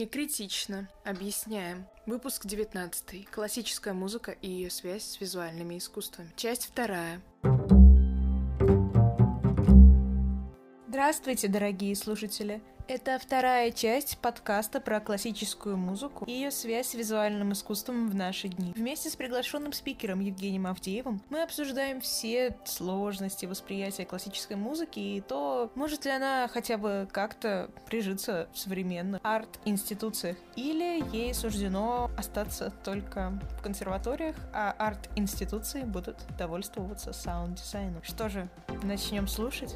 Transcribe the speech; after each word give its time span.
Не 0.00 0.06
критично. 0.06 0.88
Объясняем. 1.04 1.86
Выпуск 2.06 2.46
19. 2.46 3.28
Классическая 3.30 3.92
музыка 3.92 4.30
и 4.32 4.48
ее 4.48 4.70
связь 4.70 5.04
с 5.04 5.20
визуальными 5.20 5.76
искусствами. 5.76 6.32
Часть 6.36 6.64
вторая. 6.64 7.20
Здравствуйте, 11.10 11.48
дорогие 11.48 11.96
слушатели! 11.96 12.62
Это 12.86 13.18
вторая 13.18 13.72
часть 13.72 14.18
подкаста 14.18 14.80
про 14.80 15.00
классическую 15.00 15.76
музыку 15.76 16.24
и 16.24 16.32
ее 16.32 16.52
связь 16.52 16.88
с 16.88 16.94
визуальным 16.94 17.52
искусством 17.52 18.08
в 18.08 18.14
наши 18.14 18.46
дни. 18.46 18.72
Вместе 18.76 19.10
с 19.10 19.16
приглашенным 19.16 19.72
спикером 19.72 20.20
Евгением 20.20 20.68
Авдеевым 20.68 21.20
мы 21.28 21.42
обсуждаем 21.42 22.00
все 22.00 22.56
сложности 22.64 23.46
восприятия 23.46 24.04
классической 24.04 24.56
музыки 24.56 25.00
и 25.00 25.20
то, 25.20 25.72
может 25.74 26.04
ли 26.04 26.12
она 26.12 26.48
хотя 26.48 26.78
бы 26.78 27.08
как-то 27.10 27.70
прижиться 27.86 28.48
в 28.52 28.58
современных 28.58 29.20
арт-институциях, 29.24 30.36
или 30.54 31.02
ей 31.12 31.34
суждено 31.34 32.08
остаться 32.16 32.72
только 32.84 33.40
в 33.58 33.62
консерваториях, 33.62 34.36
а 34.52 34.74
арт-институции 34.78 35.82
будут 35.82 36.18
довольствоваться 36.38 37.12
саунд-дизайном. 37.12 38.02
Что 38.04 38.28
же, 38.28 38.48
начнем 38.84 39.26
слушать? 39.26 39.74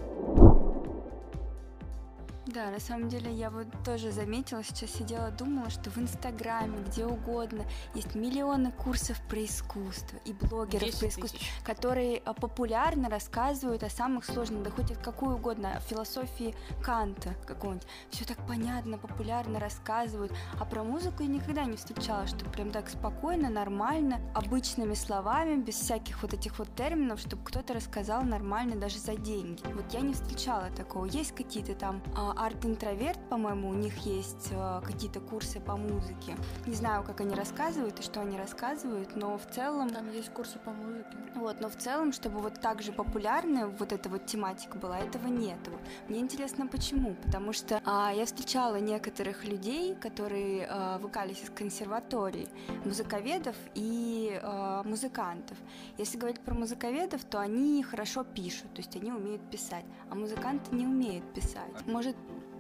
Да, 2.55 2.71
на 2.71 2.79
самом 2.79 3.09
деле 3.09 3.33
я 3.33 3.51
вот 3.51 3.67
тоже 3.85 4.13
заметила, 4.13 4.63
сейчас 4.63 4.93
сидела, 4.93 5.33
думала, 5.33 5.71
что 5.71 5.91
в 5.91 5.99
Инстаграме, 5.99 6.85
где 6.87 7.05
угодно, 7.05 7.65
есть 7.97 8.15
миллионы 8.15 8.71
курсов 8.71 9.21
про 9.29 9.45
искусство 9.45 10.19
и 10.25 10.33
блогеров 10.33 10.83
про 10.83 11.09
искусство, 11.09 11.29
тысяч. 11.31 11.51
которые 11.65 12.23
а, 12.25 12.33
популярно 12.33 13.11
рассказывают 13.11 13.83
о 13.83 13.91
самых 13.91 14.25
сложных, 14.25 14.63
да 14.63 14.71
хоть 14.71 14.93
какую 15.03 15.35
угодно, 15.35 15.77
о 15.77 15.81
философии 15.81 16.55
Канта 16.81 17.35
какого-нибудь. 17.45 17.89
Все 18.11 18.25
так 18.25 18.39
понятно, 18.47 18.99
популярно 18.99 19.59
рассказывают. 19.59 20.33
А 20.61 20.65
про 20.65 20.85
музыку 20.85 21.25
я 21.25 21.29
никогда 21.29 21.65
не 21.65 21.77
встречала, 21.77 22.29
что 22.29 22.45
прям 22.45 22.71
так 22.71 22.89
спокойно, 22.89 23.51
нормально, 23.51 24.21
обычными 24.33 24.95
словами, 24.95 25.61
без 25.61 25.75
всяких 25.75 26.23
вот 26.23 26.33
этих 26.33 26.57
вот 26.61 26.69
терминов, 26.77 27.19
чтобы 27.19 27.43
кто-то 27.43 27.75
рассказал 27.75 28.23
нормально 28.23 28.77
даже 28.77 29.01
за 29.01 29.17
деньги. 29.17 29.65
Вот 29.73 29.93
я 29.93 30.03
не 30.03 30.13
встречала 30.13 30.71
такого. 30.77 31.07
Есть 31.07 31.35
какие-то 31.35 31.75
там 31.75 32.01
а, 32.17 32.44
арт-интроверт, 32.45 33.19
по-моему, 33.29 33.69
у 33.69 33.75
них 33.75 33.97
есть 33.99 34.49
э, 34.51 34.81
какие-то 34.85 35.21
курсы 35.21 35.61
по 35.61 35.77
музыке. 35.77 36.37
Не 36.67 36.75
знаю, 36.75 37.03
как 37.05 37.21
они 37.21 37.35
рассказывают 37.35 38.01
и 38.01 38.03
что 38.03 38.21
они 38.21 38.39
рассказывают, 38.39 39.17
но 39.17 39.39
в 39.39 39.47
целом... 39.47 39.91
Там 39.91 40.11
есть 40.11 40.31
курсы 40.31 40.59
по 40.59 40.71
музыке. 40.71 41.17
Вот, 41.35 41.61
но 41.61 41.69
в 41.69 41.77
целом, 41.77 42.13
чтобы 42.13 42.41
вот 42.41 42.61
так 42.61 42.83
же 42.83 42.93
популярная 42.93 43.67
вот 43.67 43.93
эта 43.93 44.09
вот 44.09 44.27
тематика 44.27 44.79
была, 44.79 44.99
этого 44.99 45.27
нету. 45.27 45.73
Мне 46.09 46.21
интересно, 46.21 46.67
почему? 46.67 47.15
Потому 47.25 47.53
что 47.53 47.81
а, 47.85 48.13
я 48.15 48.25
встречала 48.27 48.77
некоторых 48.77 49.45
людей, 49.45 49.95
которые 49.95 50.67
а, 50.69 50.99
выкались 50.99 51.43
из 51.43 51.51
консерватории, 51.51 52.49
музыковедов 52.85 53.57
и 53.75 54.39
а, 54.43 54.83
музыкантов. 54.85 55.57
Если 55.99 56.19
говорить 56.19 56.41
про 56.41 56.55
музыковедов, 56.55 57.25
то 57.25 57.41
они 57.41 57.83
хорошо 57.83 58.25
пишут, 58.25 58.73
то 58.75 58.81
есть 58.81 58.95
они 58.97 59.11
умеют 59.11 59.43
писать, 59.51 59.85
а 60.11 60.15
музыканты 60.15 60.75
не 60.75 60.87
умеют 60.87 61.25
писать. 61.35 61.87
Может, 61.87 62.17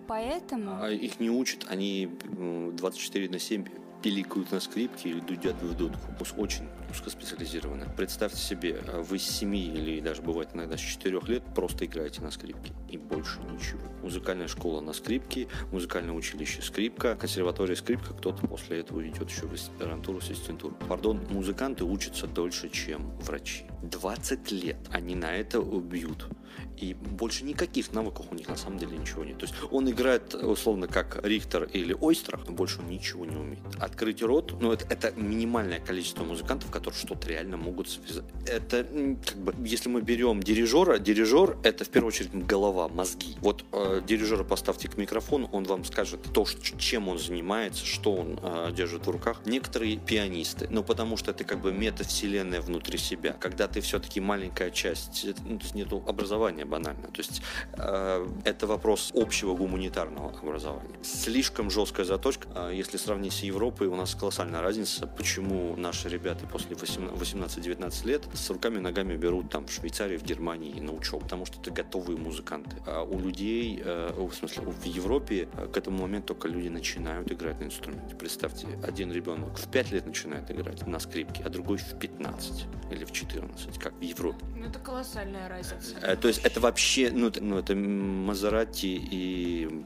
Поэтому... 0.06 0.82
А 0.82 0.90
их 0.90 1.20
не 1.20 1.30
учат, 1.30 1.66
они 1.68 2.08
24 2.22 3.28
на 3.28 3.38
7 3.38 3.64
пиликают 4.02 4.52
на 4.52 4.60
скрипке 4.60 5.08
или 5.08 5.20
дудят 5.20 5.56
в 5.62 5.74
дудку. 5.76 5.98
Очень 6.36 6.68
узкоспециализированно. 6.94 7.86
Представьте 7.96 8.38
себе, 8.38 8.80
а 8.88 9.02
вы 9.02 9.18
с 9.18 9.22
7 9.22 9.54
или 9.54 10.00
даже 10.00 10.22
бывает 10.22 10.50
иногда 10.54 10.76
с 10.76 10.80
4 10.80 11.20
лет 11.26 11.42
просто 11.54 11.84
играете 11.84 12.22
на 12.22 12.30
скрипке. 12.30 12.72
И 12.88 12.96
больше 12.96 13.40
ничего. 13.40 13.80
Музыкальная 14.02 14.48
школа 14.48 14.80
на 14.80 14.92
скрипке, 14.92 15.48
музыкальное 15.72 16.14
училище 16.14 16.62
скрипка, 16.62 17.16
консерватория 17.16 17.76
скрипка, 17.76 18.14
кто-то 18.14 18.46
после 18.46 18.80
этого 18.80 19.06
идет 19.06 19.30
еще 19.30 19.46
в 19.46 19.52
аспирантуру, 19.52 20.20
в 20.20 20.22
ассистентуру. 20.22 20.74
Пардон, 20.88 21.20
музыканты 21.30 21.84
учатся 21.84 22.26
дольше, 22.26 22.68
чем 22.68 23.10
врачи. 23.18 23.64
20 23.82 24.52
лет 24.52 24.76
они 24.90 25.14
на 25.14 25.34
это 25.34 25.60
убьют. 25.60 26.28
И 26.76 26.94
больше 26.94 27.44
никаких 27.44 27.92
навыков 27.92 28.26
у 28.30 28.34
них 28.34 28.48
на 28.48 28.56
самом 28.56 28.78
деле 28.78 28.96
ничего 28.96 29.24
нет. 29.24 29.38
То 29.38 29.46
есть 29.46 29.54
он 29.70 29.88
играет 29.90 30.34
условно 30.34 30.88
как 30.88 31.24
Рихтер 31.24 31.64
или 31.64 31.94
Ойстрах, 31.94 32.46
но 32.46 32.52
больше 32.52 32.80
он 32.80 32.88
ничего 32.88 33.24
не 33.24 33.36
умеет. 33.36 33.60
Открыть 33.78 34.22
рот, 34.22 34.54
ну 34.60 34.72
это, 34.72 34.86
это 34.92 35.12
минимальное 35.18 35.80
количество 35.80 36.24
музыкантов, 36.24 36.70
которые 36.70 36.83
что-то 36.92 37.28
реально 37.28 37.56
могут 37.56 37.88
связать. 37.88 38.24
Это 38.46 38.86
как 39.24 39.38
бы, 39.38 39.54
если 39.64 39.88
мы 39.88 40.02
берем 40.02 40.42
дирижера, 40.42 40.98
дирижер 40.98 41.56
это 41.62 41.84
в 41.84 41.88
первую 41.88 42.08
очередь 42.08 42.34
голова, 42.34 42.88
мозги. 42.88 43.36
Вот 43.40 43.64
э, 43.72 44.02
дирижера 44.06 44.44
поставьте 44.44 44.88
к 44.88 44.96
микрофону, 44.96 45.48
он 45.52 45.64
вам 45.64 45.84
скажет 45.84 46.20
то, 46.34 46.44
чем 46.78 47.08
он 47.08 47.18
занимается, 47.18 47.86
что 47.86 48.14
он 48.14 48.38
э, 48.42 48.72
держит 48.72 49.06
в 49.06 49.10
руках. 49.10 49.40
Некоторые 49.46 49.96
пианисты, 49.96 50.68
но 50.70 50.82
потому 50.82 51.16
что 51.16 51.30
это 51.30 51.44
как 51.44 51.60
бы 51.60 51.72
метавселенная 51.72 52.60
внутри 52.60 52.98
себя. 52.98 53.32
Когда 53.32 53.68
ты 53.68 53.80
все-таки 53.80 54.20
маленькая 54.20 54.70
часть, 54.70 55.26
ну, 55.44 55.58
то 55.58 55.64
есть 55.64 55.74
нету 55.74 56.02
образования 56.06 56.64
банально. 56.64 57.08
То 57.08 57.18
есть 57.18 57.42
э, 57.78 58.28
это 58.44 58.66
вопрос 58.66 59.10
общего 59.14 59.54
гуманитарного 59.54 60.30
образования. 60.38 60.98
Слишком 61.02 61.70
жесткая 61.70 62.06
заточка. 62.06 62.48
Э, 62.54 62.70
если 62.74 62.96
сравнить 62.96 63.32
с 63.32 63.42
Европой, 63.42 63.88
у 63.88 63.96
нас 63.96 64.14
колоссальная 64.14 64.60
разница, 64.60 65.06
почему 65.06 65.76
наши 65.76 66.08
ребята 66.08 66.46
после 66.46 66.73
18-19 66.82 68.06
лет 68.06 68.22
с 68.32 68.50
руками 68.50 68.76
и 68.76 68.80
ногами 68.80 69.16
берут 69.16 69.50
там 69.50 69.66
в 69.66 69.72
Швейцарии, 69.72 70.16
в 70.16 70.24
Германии 70.24 70.80
на 70.80 70.92
учебу, 70.92 71.20
потому 71.20 71.46
что 71.46 71.60
это 71.60 71.70
готовые 71.70 72.18
музыканты. 72.18 72.76
А 72.86 73.02
у 73.02 73.18
людей, 73.18 73.80
э, 73.84 74.12
в 74.16 74.32
смысле, 74.32 74.64
в 74.64 74.84
Европе 74.84 75.48
э, 75.56 75.66
к 75.66 75.76
этому 75.76 76.02
моменту 76.02 76.34
только 76.34 76.48
люди 76.48 76.68
начинают 76.68 77.30
играть 77.30 77.60
на 77.60 77.64
инструменте. 77.64 78.14
Представьте, 78.16 78.66
один 78.82 79.12
ребенок 79.12 79.56
в 79.58 79.70
5 79.70 79.92
лет 79.92 80.06
начинает 80.06 80.50
играть 80.50 80.86
на 80.86 80.98
скрипке, 80.98 81.42
а 81.44 81.48
другой 81.48 81.78
в 81.78 81.98
15 81.98 82.66
или 82.90 83.04
в 83.04 83.12
14, 83.12 83.78
как 83.78 83.94
в 83.94 84.02
Европе. 84.02 84.44
Ну, 84.56 84.64
это 84.64 84.78
колоссальная 84.78 85.48
разница. 85.48 85.96
Э, 86.02 86.16
то 86.16 86.28
есть 86.28 86.44
это 86.44 86.60
вообще, 86.60 87.10
ну, 87.12 87.30
ну 87.40 87.58
это 87.58 87.74
Мазерати 87.74 88.98
и 89.10 89.84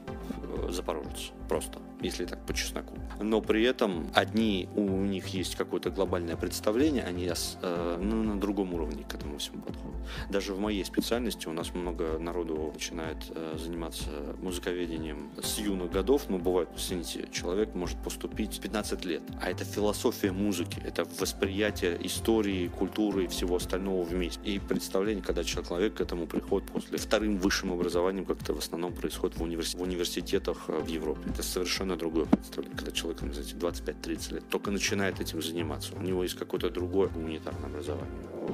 Запорожец 0.69 1.31
просто 1.47 1.79
если 2.01 2.25
так 2.25 2.45
по 2.45 2.53
чесноку. 2.53 2.95
Но 3.19 3.41
при 3.41 3.63
этом 3.63 4.09
одни 4.13 4.69
у 4.75 4.81
них 4.81 5.27
есть 5.27 5.55
какое-то 5.55 5.89
глобальное 5.89 6.35
представление, 6.35 7.03
они 7.03 7.29
э, 7.29 7.97
ну, 8.01 8.23
на 8.23 8.39
другом 8.39 8.73
уровне 8.73 9.03
к 9.03 9.13
этому 9.13 9.37
всему 9.37 9.61
подходят. 9.61 9.97
Даже 10.29 10.53
в 10.53 10.59
моей 10.59 10.83
специальности 10.85 11.47
у 11.47 11.53
нас 11.53 11.73
много 11.73 12.17
народу 12.19 12.71
начинает 12.73 13.17
э, 13.29 13.57
заниматься 13.57 14.09
музыковедением 14.41 15.29
с 15.41 15.59
юных 15.59 15.91
годов, 15.91 16.29
но 16.29 16.37
бывает, 16.37 16.69
извините, 16.75 17.27
человек 17.31 17.75
может 17.75 17.97
поступить 18.03 18.57
в 18.57 18.61
15 18.61 19.05
лет, 19.05 19.21
а 19.41 19.49
это 19.49 19.65
философия 19.65 20.31
музыки, 20.31 20.81
это 20.85 21.05
восприятие 21.19 21.97
истории, 22.05 22.67
культуры 22.67 23.25
и 23.25 23.27
всего 23.27 23.57
остального 23.57 24.03
вместе. 24.03 24.39
И 24.43 24.59
представление, 24.59 25.23
когда 25.23 25.43
человек 25.43 25.95
к 25.95 26.01
этому 26.01 26.27
приходит 26.27 26.69
после 26.69 26.97
вторым 26.97 27.37
высшим 27.37 27.73
образованием, 27.73 28.25
как 28.25 28.41
это 28.41 28.53
в 28.53 28.59
основном 28.59 28.93
происходит 28.93 29.37
в, 29.37 29.43
универс... 29.43 29.75
в 29.75 29.81
университетах 29.81 30.65
э, 30.67 30.79
в 30.79 30.87
Европе. 30.87 31.21
Это 31.29 31.43
совершенно 31.43 31.88
совершенно 31.89 31.95
другое 31.95 32.25
представление, 32.25 32.77
когда 32.77 32.91
человек, 32.91 33.19
знаете, 33.19 33.55
25-30 33.55 34.33
лет 34.35 34.43
только 34.49 34.71
начинает 34.71 35.19
этим 35.19 35.41
заниматься. 35.41 35.95
У 35.95 36.01
него 36.01 36.23
есть 36.23 36.35
какое-то 36.35 36.69
другое 36.69 37.09
гуманитарное 37.09 37.69
образование. 37.69 38.07
В 38.47 38.51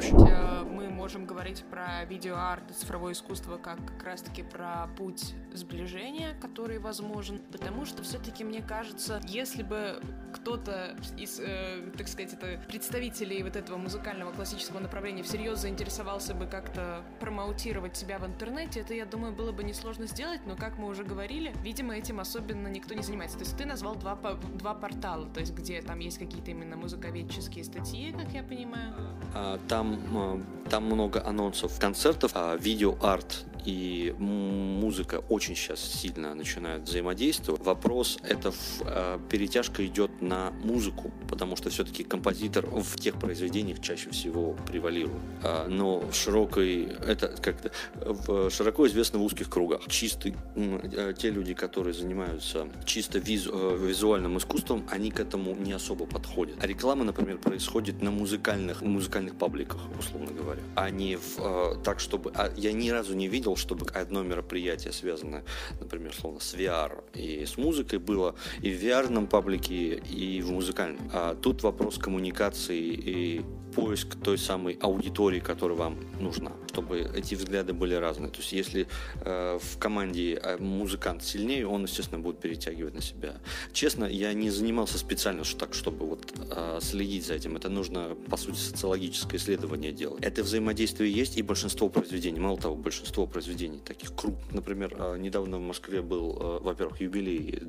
мы 0.63 0.89
можем 1.05 1.27
говорить 1.27 1.63
про 1.69 2.03
видеоарт 2.05 2.71
и 2.71 2.73
цифровое 2.73 3.13
искусство 3.13 3.57
как 3.57 3.77
как 3.85 4.03
раз-таки 4.03 4.41
про 4.41 4.87
путь 4.97 5.35
сближения, 5.53 6.33
который 6.41 6.79
возможен, 6.79 7.39
потому 7.51 7.85
что 7.85 8.01
все-таки 8.01 8.43
мне 8.43 8.63
кажется, 8.63 9.21
если 9.27 9.61
бы 9.61 10.01
кто-то 10.33 10.95
из, 11.15 11.39
э, 11.39 11.91
так 11.95 12.07
сказать, 12.07 12.33
это 12.33 12.59
представителей 12.67 13.43
вот 13.43 13.55
этого 13.55 13.77
музыкального 13.77 14.31
классического 14.31 14.79
направления 14.79 15.21
всерьез 15.21 15.59
заинтересовался 15.59 16.33
бы 16.33 16.47
как-то 16.47 17.03
промоутировать 17.19 17.95
себя 17.95 18.17
в 18.17 18.25
интернете, 18.25 18.79
это, 18.79 18.95
я 18.95 19.05
думаю, 19.05 19.31
было 19.31 19.51
бы 19.51 19.63
несложно 19.63 20.07
сделать, 20.07 20.41
но, 20.47 20.55
как 20.55 20.79
мы 20.79 20.87
уже 20.87 21.03
говорили, 21.03 21.53
видимо, 21.61 21.95
этим 21.95 22.19
особенно 22.19 22.67
никто 22.67 22.95
не 22.95 23.03
занимается. 23.03 23.37
То 23.37 23.43
есть 23.43 23.55
ты 23.55 23.65
назвал 23.65 23.95
два, 23.95 24.15
два 24.15 24.73
портала, 24.73 25.27
то 25.27 25.39
есть 25.39 25.53
где 25.53 25.83
там 25.83 25.99
есть 25.99 26.17
какие-то 26.17 26.49
именно 26.49 26.75
музыковедческие 26.77 27.63
статьи, 27.63 28.11
как 28.11 28.31
я 28.31 28.41
понимаю. 28.41 28.93
А, 29.35 29.59
там, 29.67 29.99
а, 30.15 30.41
там 30.69 30.85
много 30.85 31.23
анонсов 31.25 31.79
концертов, 31.79 32.31
а 32.33 32.55
видео-арт 32.55 33.45
и 33.65 34.13
музыка 34.17 35.23
очень 35.29 35.55
сейчас 35.55 35.79
сильно 35.79 36.35
начинают 36.35 36.87
взаимодействовать. 36.87 37.63
Вопрос 37.63 38.17
это 38.23 38.51
в, 38.51 38.81
э, 38.85 39.19
перетяжка 39.29 39.85
идет 39.85 40.21
на 40.21 40.51
музыку, 40.63 41.11
потому 41.29 41.55
что 41.55 41.69
все-таки 41.69 42.03
композитор 42.03 42.65
в 42.67 42.95
тех 42.99 43.19
произведениях 43.19 43.81
чаще 43.81 44.09
всего 44.11 44.55
превалирует. 44.67 45.21
А, 45.43 45.67
но 45.67 45.99
в 45.99 46.13
широкой 46.13 46.83
это 46.83 47.27
как-то 47.41 47.71
в 47.95 48.49
широко 48.49 48.87
известно 48.87 49.19
в 49.19 49.23
узких 49.23 49.49
кругах. 49.49 49.81
Чистый 49.87 50.35
э, 50.55 51.13
те 51.17 51.29
люди, 51.29 51.53
которые 51.53 51.93
занимаются 51.93 52.67
чисто 52.85 53.19
визу, 53.19 53.51
э, 53.53 53.77
визуальным 53.77 54.37
искусством, 54.37 54.85
они 54.89 55.11
к 55.11 55.19
этому 55.19 55.55
не 55.55 55.73
особо 55.73 56.05
подходят. 56.05 56.57
А 56.61 56.67
реклама, 56.67 57.03
например, 57.03 57.37
происходит 57.37 58.01
на 58.01 58.11
музыкальных 58.11 58.81
музыкальных 58.81 59.35
пабликах, 59.35 59.79
условно 59.97 60.31
говоря, 60.31 60.61
а 60.75 60.89
не 60.89 61.17
в, 61.17 61.39
э, 61.39 61.75
так, 61.83 61.99
чтобы... 61.99 62.31
А 62.35 62.51
я 62.55 62.71
ни 62.71 62.89
разу 62.89 63.15
не 63.15 63.27
видел 63.27 63.54
того, 63.55 63.57
чтобы 63.57 63.89
одно 63.91 64.23
мероприятие, 64.23 64.93
связанное, 64.93 65.43
например, 65.79 66.13
словно 66.13 66.39
с 66.39 66.53
VR 66.53 67.03
и 67.13 67.45
с 67.45 67.57
музыкой, 67.57 67.99
было 67.99 68.35
и 68.61 68.71
в 68.71 68.83
VR 68.83 69.27
паблике, 69.27 69.95
и 69.95 70.41
в 70.41 70.51
музыкальном. 70.51 71.09
А 71.13 71.35
тут 71.35 71.63
вопрос 71.63 71.97
коммуникации 71.97 72.79
и 72.79 73.45
поиск 73.75 74.15
той 74.23 74.37
самой 74.37 74.77
аудитории, 74.81 75.39
которая 75.39 75.77
вам 75.77 75.97
нужна, 76.19 76.53
чтобы 76.71 77.11
эти 77.15 77.35
взгляды 77.35 77.73
были 77.73 77.93
разные. 77.93 78.31
То 78.31 78.39
есть 78.39 78.53
если 78.53 78.87
э, 79.21 79.59
в 79.61 79.77
команде 79.77 80.39
э, 80.41 80.57
музыкант 80.57 81.23
сильнее, 81.23 81.67
он, 81.67 81.83
естественно, 81.83 82.21
будет 82.21 82.39
перетягивать 82.39 82.93
на 82.93 83.01
себя. 83.01 83.35
Честно, 83.73 84.05
я 84.05 84.33
не 84.33 84.49
занимался 84.49 84.97
специально 84.97 85.43
что 85.43 85.59
так, 85.59 85.73
чтобы 85.73 86.05
вот 86.07 86.33
э, 86.51 86.79
следить 86.81 87.25
за 87.25 87.33
этим. 87.33 87.57
Это 87.57 87.69
нужно, 87.69 88.15
по 88.29 88.37
сути, 88.37 88.57
социологическое 88.57 89.39
исследование 89.39 89.91
делать. 89.91 90.23
Это 90.23 90.43
взаимодействие 90.43 91.11
есть, 91.11 91.37
и 91.37 91.41
большинство 91.41 91.89
произведений, 91.89 92.39
мало 92.39 92.57
того, 92.57 92.75
большинство 92.75 93.27
произведений 93.27 93.79
таких 93.79 94.15
крупных, 94.15 94.53
например, 94.53 94.95
э, 94.97 95.17
недавно 95.17 95.57
в 95.57 95.61
Москве 95.61 96.01
был, 96.01 96.37
э, 96.39 96.59
во-первых, 96.63 97.01
юбилей 97.01 97.59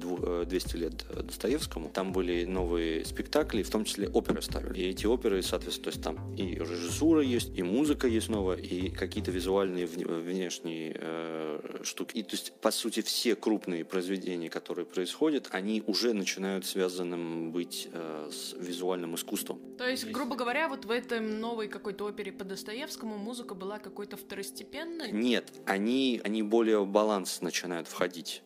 200 0.47 0.77
лет 0.77 1.05
Достоевскому. 1.27 1.89
Там 1.89 2.13
были 2.13 2.45
новые 2.45 3.05
спектакли, 3.05 3.63
в 3.63 3.71
том 3.71 3.85
числе 3.85 4.09
оперы 4.09 4.43
ставили. 4.43 4.81
И 4.81 4.91
эти 4.91 5.07
оперы, 5.07 5.43
соответственно, 5.43 5.96
есть 5.97 6.03
там 6.03 6.35
и 6.37 6.55
режиссура 6.55 7.23
есть, 7.23 7.57
и 7.57 7.63
музыка 7.63 8.07
есть 8.07 8.29
новая, 8.29 8.57
и 8.57 8.91
какие-то 8.91 9.31
визуальные 9.31 9.87
внешние 9.87 10.97
э, 10.99 11.81
штуки. 11.83 12.19
И 12.19 12.23
то 12.23 12.33
есть, 12.33 12.53
по 12.61 12.71
сути, 12.71 13.01
все 13.01 13.35
крупные 13.35 13.85
произведения, 13.85 14.51
которые 14.51 14.85
происходят, 14.85 15.49
они 15.51 15.83
уже 15.87 16.13
начинают 16.13 16.67
связанным 16.67 17.53
быть 17.53 17.89
э, 17.93 18.31
с 18.31 18.55
визуальным 18.59 19.15
искусством. 19.15 19.61
То 19.79 19.89
есть, 19.89 20.11
грубо 20.11 20.37
говоря, 20.37 20.69
вот 20.69 20.85
в 20.85 20.91
этом 20.91 21.41
новой 21.41 21.69
какой-то 21.69 22.05
опере 22.05 22.33
по 22.33 22.45
Достоевскому 22.45 23.17
музыка 23.17 23.55
была 23.55 23.79
какой-то 23.79 24.17
второстепенной? 24.17 25.13
Нет, 25.13 25.53
они, 25.65 26.21
они 26.25 26.43
более 26.43 26.81
в 26.81 26.87
баланс 26.87 27.41
начинают 27.41 27.89
входить 27.89 28.43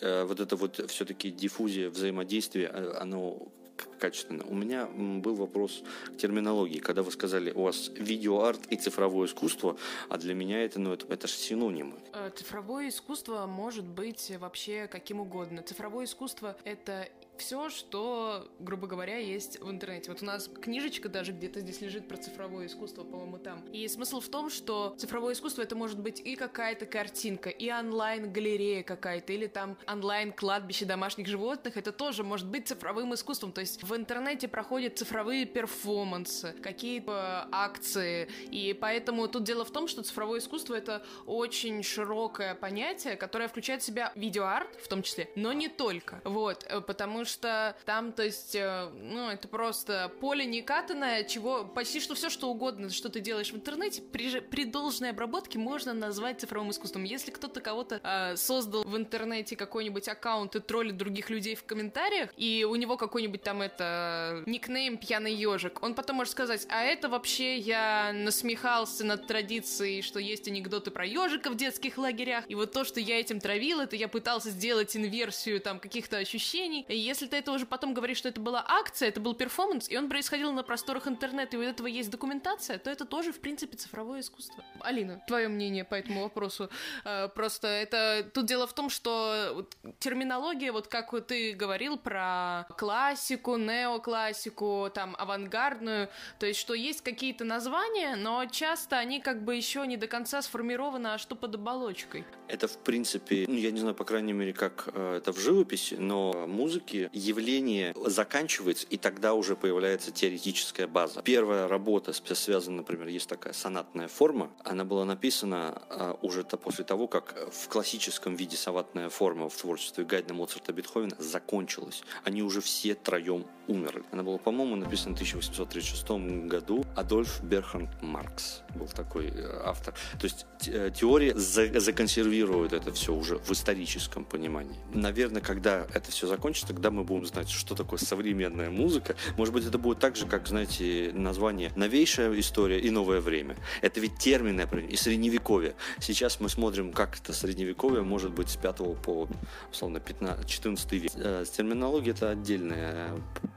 э, 0.00 0.24
вот 0.24 0.40
это 0.40 0.56
вот 0.56 0.90
все-таки 0.90 1.30
диффузия 1.30 1.90
взаимодействия, 1.90 2.70
э, 2.72 2.94
оно 2.98 3.52
качественно. 3.98 4.44
У 4.44 4.54
меня 4.54 4.86
был 4.86 5.34
вопрос 5.34 5.82
к 6.06 6.16
терминологии. 6.16 6.78
Когда 6.78 7.02
вы 7.02 7.10
сказали, 7.10 7.50
у 7.52 7.62
вас 7.62 7.90
видеоарт 7.94 8.66
и 8.70 8.76
цифровое 8.76 9.26
искусство, 9.26 9.76
а 10.08 10.18
для 10.18 10.34
меня 10.34 10.64
это, 10.64 10.78
ну, 10.80 10.92
это, 10.92 11.06
это 11.12 11.26
же 11.26 11.34
синонимы. 11.34 11.94
Э, 12.12 12.30
цифровое 12.34 12.88
искусство 12.88 13.46
может 13.46 13.84
быть 13.84 14.32
вообще 14.38 14.88
каким 14.88 15.20
угодно. 15.20 15.62
Цифровое 15.62 16.04
искусство— 16.04 16.56
это 16.64 17.08
все, 17.38 17.70
что, 17.70 18.48
грубо 18.58 18.86
говоря, 18.86 19.18
есть 19.18 19.60
в 19.60 19.70
интернете. 19.70 20.10
Вот 20.10 20.22
у 20.22 20.24
нас 20.24 20.48
книжечка 20.48 21.08
даже 21.08 21.32
где-то 21.32 21.60
здесь 21.60 21.80
лежит 21.80 22.08
про 22.08 22.16
цифровое 22.16 22.66
искусство, 22.66 23.04
по-моему, 23.04 23.38
там. 23.38 23.60
И 23.72 23.86
смысл 23.88 24.20
в 24.20 24.28
том, 24.28 24.50
что 24.50 24.94
цифровое 24.98 25.34
искусство 25.34 25.62
это 25.62 25.76
может 25.76 25.98
быть 25.98 26.20
и 26.20 26.36
какая-то 26.36 26.86
картинка, 26.86 27.50
и 27.50 27.70
онлайн-галерея 27.70 28.82
какая-то, 28.82 29.32
или 29.32 29.46
там 29.46 29.76
онлайн-кладбище 29.86 30.84
домашних 30.84 31.26
животных. 31.26 31.76
Это 31.76 31.92
тоже 31.92 32.24
может 32.24 32.48
быть 32.48 32.68
цифровым 32.68 33.14
искусством. 33.14 33.52
То 33.52 33.60
есть 33.60 33.82
в 33.82 33.94
интернете 33.94 34.48
проходят 34.48 34.98
цифровые 34.98 35.46
перформансы, 35.46 36.54
какие-то 36.62 37.48
акции. 37.50 38.28
И 38.50 38.76
поэтому 38.78 39.28
тут 39.28 39.44
дело 39.44 39.64
в 39.64 39.70
том, 39.70 39.88
что 39.88 40.02
цифровое 40.02 40.40
искусство 40.40 40.74
это 40.74 41.04
очень 41.26 41.82
широкое 41.82 42.54
понятие, 42.54 43.16
которое 43.16 43.48
включает 43.48 43.82
в 43.82 43.84
себя 43.84 44.12
видеоарт 44.14 44.74
в 44.80 44.88
том 44.88 45.02
числе, 45.02 45.28
но 45.36 45.52
не 45.52 45.68
только. 45.68 46.20
Вот, 46.24 46.64
э, 46.68 46.80
потому 47.24 47.26
что 47.26 47.76
там, 47.84 48.12
то 48.12 48.22
есть, 48.22 48.54
э, 48.54 48.90
ну, 48.94 49.28
это 49.28 49.48
просто 49.48 50.12
поле 50.20 50.44
некатанное, 50.44 51.24
чего 51.24 51.64
почти 51.64 52.00
что 52.00 52.14
все, 52.14 52.28
что 52.28 52.50
угодно, 52.50 52.90
что 52.90 53.08
ты 53.08 53.20
делаешь 53.20 53.52
в 53.52 53.56
интернете, 53.56 54.02
при, 54.02 54.40
при 54.40 54.64
должной 54.64 55.10
обработке 55.10 55.58
можно 55.58 55.94
назвать 55.94 56.40
цифровым 56.40 56.70
искусством. 56.70 57.04
Если 57.04 57.30
кто-то 57.30 57.60
кого-то 57.60 58.00
э, 58.02 58.36
создал 58.36 58.84
в 58.84 58.96
интернете 58.96 59.56
какой-нибудь 59.56 60.08
аккаунт 60.08 60.54
и 60.56 60.60
троллит 60.60 60.96
других 60.96 61.30
людей 61.30 61.54
в 61.54 61.64
комментариях, 61.64 62.30
и 62.36 62.66
у 62.68 62.74
него 62.76 62.96
какой-нибудь 62.96 63.42
там 63.42 63.62
это 63.62 64.42
никнейм 64.46 64.98
пьяный 64.98 65.34
ежик, 65.34 65.82
он 65.82 65.94
потом 65.94 66.16
может 66.16 66.32
сказать, 66.32 66.66
а 66.68 66.82
это 66.82 67.08
вообще 67.08 67.56
я 67.56 68.12
насмехался 68.12 69.04
над 69.04 69.26
традицией, 69.26 70.02
что 70.02 70.18
есть 70.18 70.48
анекдоты 70.48 70.90
про 70.90 71.06
ежика 71.06 71.50
в 71.50 71.56
детских 71.56 71.96
лагерях, 71.96 72.44
и 72.48 72.54
вот 72.54 72.72
то, 72.72 72.84
что 72.84 73.00
я 73.00 73.18
этим 73.18 73.40
травил, 73.40 73.80
это 73.80 73.96
я 73.96 74.08
пытался 74.08 74.50
сделать 74.50 74.96
инверсию 74.96 75.60
там 75.60 75.78
каких-то 75.80 76.18
ощущений, 76.18 76.84
и 76.88 76.96
если 77.14 77.28
ты 77.28 77.36
это 77.36 77.52
уже 77.52 77.64
потом 77.64 77.94
говоришь, 77.94 78.18
что 78.18 78.28
это 78.28 78.40
была 78.40 78.64
акция, 78.66 79.08
это 79.08 79.20
был 79.20 79.34
перформанс, 79.34 79.88
и 79.88 79.96
он 79.96 80.08
происходил 80.08 80.52
на 80.52 80.64
просторах 80.64 81.06
интернета, 81.06 81.56
и 81.56 81.60
у 81.60 81.62
этого 81.62 81.86
есть 81.86 82.10
документация, 82.10 82.78
то 82.78 82.90
это 82.90 83.04
тоже, 83.04 83.32
в 83.32 83.38
принципе, 83.38 83.76
цифровое 83.76 84.20
искусство. 84.20 84.64
Алина, 84.80 85.22
твое 85.28 85.46
мнение 85.46 85.84
по 85.84 85.94
этому 85.94 86.22
вопросу? 86.24 86.70
Э, 87.04 87.28
просто 87.28 87.68
это... 87.68 88.28
Тут 88.34 88.46
дело 88.46 88.66
в 88.66 88.72
том, 88.72 88.90
что 88.90 89.68
терминология, 90.00 90.72
вот 90.72 90.88
как 90.88 91.14
ты 91.28 91.52
говорил 91.52 91.96
про 91.96 92.66
классику, 92.76 93.56
неоклассику, 93.56 94.90
там, 94.92 95.14
авангардную, 95.16 96.08
то 96.40 96.46
есть, 96.46 96.58
что 96.58 96.74
есть 96.74 97.02
какие-то 97.02 97.44
названия, 97.44 98.16
но 98.16 98.44
часто 98.46 98.98
они 98.98 99.20
как 99.20 99.44
бы 99.44 99.54
еще 99.54 99.86
не 99.86 99.96
до 99.96 100.08
конца 100.08 100.42
сформированы, 100.42 101.08
а 101.14 101.18
что 101.18 101.36
под 101.36 101.54
оболочкой. 101.54 102.24
Это, 102.48 102.66
в 102.66 102.78
принципе, 102.78 103.44
ну, 103.46 103.54
я 103.54 103.70
не 103.70 103.78
знаю, 103.78 103.94
по 103.94 104.04
крайней 104.04 104.32
мере, 104.32 104.52
как 104.52 104.88
э, 104.92 105.18
это 105.18 105.32
в 105.32 105.38
живописи, 105.38 105.94
но 105.94 106.46
музыки 106.48 107.03
явление 107.12 107.94
заканчивается, 108.06 108.86
и 108.88 108.96
тогда 108.96 109.34
уже 109.34 109.56
появляется 109.56 110.10
теоретическая 110.10 110.86
база. 110.86 111.22
Первая 111.22 111.68
работа 111.68 112.12
связана, 112.12 112.78
например, 112.78 113.08
есть 113.08 113.28
такая 113.28 113.52
сонатная 113.52 114.08
форма, 114.08 114.50
она 114.62 114.84
была 114.84 115.04
написана 115.04 115.82
а, 115.88 116.18
уже 116.22 116.44
после 116.44 116.84
того, 116.84 117.06
как 117.06 117.34
в 117.52 117.68
классическом 117.68 118.36
виде 118.36 118.56
сонатная 118.56 119.08
форма 119.08 119.48
в 119.48 119.56
творчестве 119.56 120.04
Гайдна, 120.04 120.34
Моцарта, 120.34 120.72
Бетховена 120.72 121.16
закончилась. 121.18 122.02
Они 122.24 122.42
уже 122.42 122.60
все 122.60 122.94
троем 122.94 123.46
умерли. 123.66 124.02
Она 124.10 124.22
была, 124.22 124.38
по-моему, 124.38 124.76
написана 124.76 125.14
в 125.14 125.18
1836 125.18 126.46
году. 126.46 126.84
Адольф 126.96 127.42
Берхард 127.42 128.02
Маркс 128.02 128.62
был 128.74 128.86
такой 128.86 129.28
э, 129.28 129.60
автор. 129.64 129.94
То 130.20 130.24
есть 130.24 130.46
э, 130.66 130.90
теория 130.94 131.34
законсервирует 131.34 132.72
это 132.72 132.92
все 132.92 133.14
уже 133.14 133.38
в 133.38 133.50
историческом 133.52 134.24
понимании. 134.24 134.76
Наверное, 134.92 135.40
когда 135.40 135.86
это 135.94 136.10
все 136.10 136.26
закончится, 136.26 136.68
тогда 136.68 136.90
мы 136.94 137.04
будем 137.04 137.26
знать, 137.26 137.50
что 137.50 137.74
такое 137.74 137.98
современная 137.98 138.70
музыка. 138.70 139.16
Может 139.36 139.52
быть, 139.52 139.66
это 139.66 139.78
будет 139.78 139.98
так 139.98 140.16
же, 140.16 140.26
как, 140.26 140.46
знаете, 140.46 141.10
название 141.12 141.72
«Новейшая 141.76 142.38
история» 142.38 142.80
и 142.80 142.90
«Новое 142.90 143.20
время». 143.20 143.56
Это 143.82 144.00
ведь 144.00 144.16
термины, 144.18 144.62
например, 144.62 144.88
и 144.88 144.96
«Средневековье». 144.96 145.74
Сейчас 146.00 146.40
мы 146.40 146.48
смотрим, 146.48 146.92
как 146.92 147.18
это 147.18 147.32
Средневековье 147.32 148.02
может 148.02 148.32
быть 148.32 148.50
с 148.50 148.56
5 148.56 149.02
по, 149.02 149.28
условно, 149.70 150.00
15, 150.00 150.46
14 150.46 150.92
век. 150.92 151.12
Э, 151.16 151.44
с 151.44 151.50
терминологией 151.50 152.12
это 152.12 152.30
отдельная, 152.30 153.10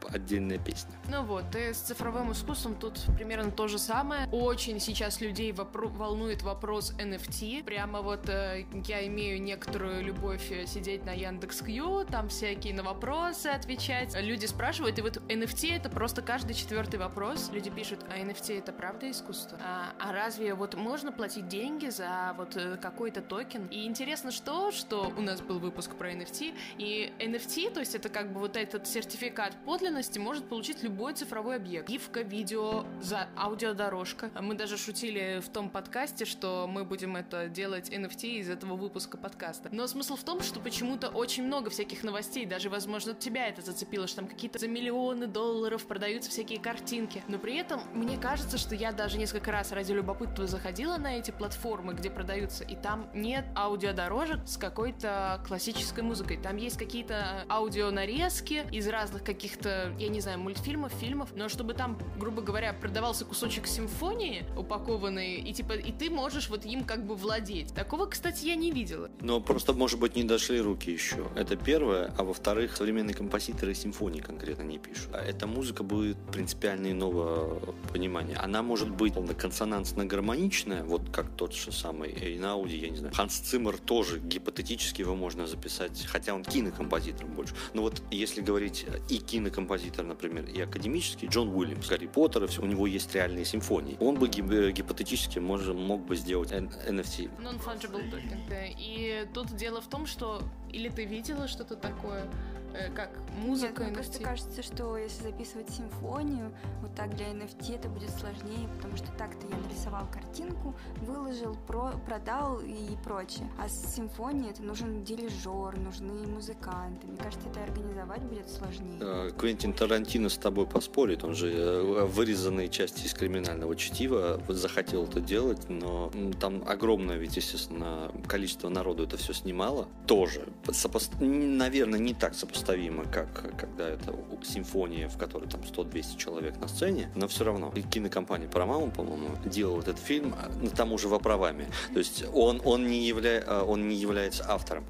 отдельная 0.09 0.57
песня. 0.57 0.91
Ну 1.09 1.23
вот, 1.23 1.55
и 1.55 1.73
с 1.73 1.77
цифровым 1.77 2.31
искусством 2.31 2.75
тут 2.75 2.99
примерно 3.15 3.51
то 3.51 3.67
же 3.67 3.77
самое. 3.77 4.27
Очень 4.31 4.79
сейчас 4.79 5.21
людей 5.21 5.51
вопро- 5.51 5.95
волнует 5.95 6.41
вопрос 6.41 6.93
NFT. 6.97 7.63
Прямо 7.63 8.01
вот 8.01 8.27
э, 8.29 8.65
я 8.87 9.05
имею 9.07 9.41
некоторую 9.41 10.03
любовь 10.03 10.51
э, 10.51 10.65
сидеть 10.65 11.05
на 11.05 11.11
Яндекс.Кью, 11.11 12.05
там 12.09 12.29
всякие 12.29 12.73
на 12.73 12.83
вопросы 12.83 13.26
вопросы 13.27 13.47
отвечать. 13.47 14.15
Люди 14.21 14.45
спрашивают, 14.45 14.97
и 14.99 15.01
вот 15.01 15.17
NFT 15.27 15.75
это 15.75 15.89
просто 15.89 16.21
каждый 16.21 16.53
четвертый 16.53 16.97
вопрос. 16.97 17.49
Люди 17.51 17.69
пишут, 17.69 17.99
а 18.09 18.17
NFT 18.17 18.59
это 18.59 18.71
правда 18.71 19.11
искусство? 19.11 19.57
А, 19.61 19.89
а 19.99 20.13
разве 20.13 20.53
вот 20.53 20.75
можно 20.75 21.11
платить 21.11 21.49
деньги 21.49 21.87
за 21.87 22.33
вот 22.37 22.55
э, 22.55 22.77
какой-то 22.77 23.21
токен? 23.21 23.67
И 23.67 23.85
интересно 23.85 24.31
что, 24.31 24.71
что 24.71 25.11
у 25.17 25.21
нас 25.21 25.41
был 25.41 25.59
выпуск 25.59 25.95
про 25.95 26.13
NFT, 26.13 26.55
и 26.77 27.11
NFT, 27.19 27.73
то 27.73 27.81
есть 27.81 27.95
это 27.95 28.07
как 28.07 28.31
бы 28.31 28.39
вот 28.39 28.55
этот 28.55 28.87
сертификат 28.87 29.57
подлинности 29.65 30.19
может 30.19 30.47
получить 30.47 30.81
любой 30.81 31.13
цифровой 31.13 31.57
объект. 31.57 31.89
Гифка, 31.89 32.21
видео, 32.21 32.85
за 33.01 33.27
аудиодорожка. 33.35 34.31
Мы 34.39 34.55
даже 34.55 34.77
шутили 34.77 35.41
в 35.45 35.49
том 35.49 35.69
подкасте, 35.69 36.23
что 36.23 36.65
мы 36.65 36.85
будем 36.85 37.17
это 37.17 37.49
делать 37.49 37.89
NFT 37.89 38.39
из 38.39 38.49
этого 38.49 38.77
выпуска 38.77 39.17
подкаста. 39.17 39.67
Но 39.73 39.85
смысл 39.87 40.15
в 40.15 40.23
том, 40.23 40.41
что 40.41 40.61
почему-то 40.61 41.09
очень 41.09 41.43
много 41.43 41.69
всяких 41.69 42.03
новостей, 42.03 42.45
даже, 42.45 42.69
возможно, 42.69 43.16
тебя 43.17 43.47
это 43.47 43.61
зацепило, 43.61 44.07
что 44.07 44.17
там 44.17 44.27
какие-то 44.27 44.59
за 44.59 44.67
миллионы 44.67 45.27
долларов 45.27 45.85
продаются 45.85 46.29
всякие 46.29 46.59
картинки. 46.59 47.23
Но 47.27 47.37
при 47.37 47.57
этом 47.57 47.81
мне 47.93 48.17
кажется, 48.17 48.57
что 48.57 48.75
я 48.75 48.91
даже 48.91 49.17
несколько 49.17 49.51
раз 49.51 49.71
ради 49.71 49.91
любопытства 49.91 50.47
заходила 50.47 50.97
на 50.97 51.17
эти 51.17 51.31
платформы, 51.31 51.93
где 51.93 52.09
продаются, 52.09 52.63
и 52.63 52.75
там 52.75 53.09
нет 53.13 53.45
аудиодорожек 53.55 54.47
с 54.47 54.57
какой-то 54.57 55.43
классической 55.47 56.03
музыкой. 56.03 56.37
Там 56.37 56.57
есть 56.57 56.77
какие-то 56.77 57.45
аудионарезки 57.49 58.65
из 58.71 58.87
разных 58.87 59.23
каких-то, 59.23 59.93
я 59.99 60.09
не 60.09 60.21
знаю, 60.21 60.39
мультфильмов, 60.39 60.93
фильмов, 60.93 61.29
но 61.35 61.49
чтобы 61.49 61.73
там, 61.73 61.97
грубо 62.17 62.41
говоря, 62.41 62.73
продавался 62.73 63.25
кусочек 63.25 63.67
симфонии 63.67 64.45
упакованный, 64.57 65.35
и 65.35 65.53
типа, 65.53 65.73
и 65.73 65.91
ты 65.91 66.09
можешь 66.09 66.49
вот 66.49 66.65
им 66.65 66.83
как 66.83 67.05
бы 67.05 67.15
владеть. 67.15 67.73
Такого, 67.73 68.05
кстати, 68.05 68.45
я 68.45 68.55
не 68.55 68.71
видела. 68.71 69.09
Но 69.21 69.39
просто, 69.41 69.73
может 69.73 69.99
быть, 69.99 70.15
не 70.15 70.23
дошли 70.23 70.59
руки 70.59 70.91
еще. 70.91 71.27
Это 71.35 71.55
первое. 71.55 72.13
А 72.17 72.23
во-вторых, 72.23 72.75
современные 72.75 73.06
современные 73.07 73.13
композиторы 73.13 73.73
симфонии 73.73 74.21
конкретно 74.21 74.63
не 74.63 74.77
пишут. 74.77 75.09
А 75.13 75.19
эта 75.19 75.47
музыка 75.47 75.83
будет 75.83 76.17
принципиально 76.31 76.91
иного 76.91 77.59
понимания. 77.93 78.35
Она 78.35 78.61
может 78.61 78.89
быть 78.89 79.13
консонансно-гармоничная, 79.13 80.83
вот 80.83 81.01
как 81.11 81.29
тот 81.35 81.53
же 81.53 81.71
самый 81.71 82.09
Эйнауди, 82.11 82.77
я 82.77 82.89
не 82.89 82.97
знаю. 82.97 83.13
Ханс 83.13 83.39
Циммер 83.39 83.77
тоже 83.77 84.19
гипотетически 84.19 85.01
его 85.01 85.15
можно 85.15 85.47
записать, 85.47 86.05
хотя 86.05 86.33
он 86.33 86.43
кинокомпозитор 86.43 87.27
больше. 87.27 87.53
Но 87.73 87.81
вот 87.81 88.01
если 88.11 88.41
говорить 88.41 88.85
и 89.09 89.17
кинокомпозитор, 89.17 90.05
например, 90.05 90.45
и 90.45 90.61
академический, 90.61 91.27
Джон 91.27 91.49
Уильямс, 91.49 91.87
Гарри 91.87 92.07
Поттер, 92.07 92.49
у 92.59 92.65
него 92.65 92.87
есть 92.87 93.15
реальные 93.15 93.45
симфонии. 93.45 93.97
Он 93.99 94.15
бы 94.15 94.27
гипотетически 94.27 95.39
может, 95.39 95.75
мог 95.75 96.05
бы 96.05 96.15
сделать 96.15 96.51
NFT. 96.51 97.29
Non-fungible 97.39 98.11
token. 98.11 98.75
И 98.79 99.27
тут 99.33 99.55
дело 99.55 99.81
в 99.81 99.87
том, 99.87 100.05
что 100.05 100.41
или 100.71 100.89
ты 100.89 101.05
видела 101.05 101.47
что-то 101.47 101.75
такое, 101.75 102.27
Э, 102.66 102.66
как 102.95 103.09
музыка 103.37 103.83
Нет, 103.83 103.91
мне 103.91 103.93
просто 103.93 104.23
кажется, 104.23 104.63
что 104.63 104.97
если 104.97 105.23
записывать 105.23 105.69
симфонию, 105.69 106.51
вот 106.81 106.93
так 106.95 107.15
для 107.15 107.27
NFT 107.27 107.75
это 107.75 107.89
будет 107.89 108.09
сложнее, 108.11 108.67
потому 108.77 108.97
что 108.97 109.07
так-то 109.17 109.47
я 109.47 109.57
нарисовал 109.57 110.07
картинку, 110.11 110.75
выложил, 111.01 111.55
про, 111.67 111.91
продал 112.05 112.59
и 112.59 112.95
прочее. 113.03 113.49
А 113.59 113.67
с 113.69 113.95
симфонией 113.95 114.51
это 114.51 114.63
нужен 114.63 115.03
дирижер, 115.03 115.77
нужны 115.77 116.27
музыканты. 116.27 117.07
Мне 117.07 117.17
кажется, 117.17 117.47
это 117.49 117.63
организовать 117.63 118.21
будет 118.23 118.49
сложнее. 118.49 118.99
Э, 119.01 119.31
Квентин 119.37 119.73
Тарантино 119.73 120.29
с 120.29 120.37
тобой 120.37 120.65
поспорит, 120.65 121.23
он 121.23 121.35
же 121.35 121.51
э, 121.51 122.05
вырезанные 122.05 122.69
части 122.69 123.05
из 123.05 123.13
криминального 123.13 123.75
чтива 123.75 124.41
захотел 124.47 125.05
это 125.05 125.19
делать, 125.19 125.69
но 125.69 126.11
там 126.39 126.63
огромное 126.67 127.17
ведь, 127.17 127.37
естественно, 127.37 128.11
количество 128.27 128.69
народу 128.69 129.03
это 129.03 129.17
все 129.17 129.33
снимало. 129.33 129.87
Тоже, 130.05 130.47
сопост... 130.71 131.13
наверное, 131.19 131.99
не 131.99 132.13
так 132.13 132.35
сопоставимо 132.35 132.66
сопоставимо, 132.67 133.05
как 133.05 133.57
когда 133.57 133.87
это 133.87 134.13
симфония, 134.43 135.07
в 135.07 135.17
которой 135.17 135.49
там 135.49 135.61
100-200 135.61 136.17
человек 136.17 136.57
на 136.59 136.67
сцене, 136.67 137.09
но 137.15 137.27
все 137.27 137.43
равно. 137.45 137.71
И 137.75 137.81
кинокомпания 137.81 138.47
Paramount, 138.47 138.93
по-моему, 138.93 139.29
делал 139.45 139.79
этот 139.79 139.99
фильм 139.99 140.35
ну, 140.61 140.69
там 140.69 140.91
уже 140.91 141.07
во 141.07 141.19
правами. 141.19 141.67
То 141.93 141.99
есть 141.99 142.23
он, 142.33 142.61
он, 142.65 142.87
не, 142.87 143.07
явля... 143.07 143.43
А, 143.45 143.63
он 143.63 143.87
не 143.87 143.95
является 143.95 144.45
автором. 144.49 144.85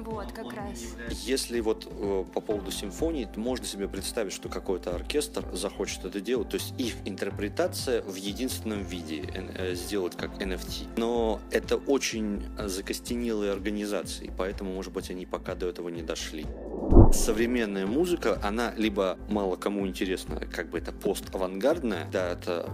Вот, 0.00 0.32
как 0.32 0.52
раз. 0.52 0.94
Если 1.10 1.60
вот 1.60 1.86
э, 1.90 2.24
по 2.32 2.40
поводу 2.40 2.70
симфонии, 2.70 3.24
то 3.24 3.40
можно 3.40 3.66
себе 3.66 3.88
представить, 3.88 4.32
что 4.32 4.48
какой-то 4.48 4.94
оркестр 4.94 5.44
захочет 5.52 6.04
это 6.04 6.20
делать, 6.20 6.48
то 6.48 6.56
есть 6.56 6.74
их 6.78 6.94
интерпретация 7.04 8.02
в 8.02 8.14
единственном 8.14 8.82
виде 8.82 9.24
э, 9.34 9.74
сделать 9.74 10.16
как 10.16 10.40
NFT. 10.40 10.88
Но 10.96 11.40
это 11.50 11.76
очень 11.76 12.44
закостенелые 12.58 13.52
организации, 13.52 14.32
поэтому, 14.36 14.72
может 14.72 14.92
быть, 14.92 15.10
они 15.10 15.26
пока 15.26 15.54
до 15.54 15.68
этого 15.68 15.88
не 15.88 16.02
дошли 16.02 16.46
современная 17.12 17.86
музыка, 17.86 18.38
она 18.42 18.72
либо 18.76 19.18
мало 19.28 19.56
кому 19.56 19.86
интересна, 19.86 20.40
как 20.40 20.70
бы 20.70 20.78
это 20.78 20.92
пост-авангардная, 20.92 22.08
да, 22.12 22.30
это 22.30 22.68